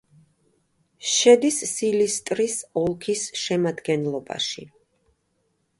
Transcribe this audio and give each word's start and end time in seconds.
შედის 1.15 1.59
სილისტრის 1.73 2.57
ოლქის 2.85 3.27
შემადგენლობაში. 3.45 4.69